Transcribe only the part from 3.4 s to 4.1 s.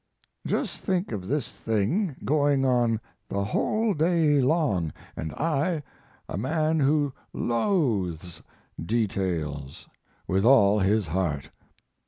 whole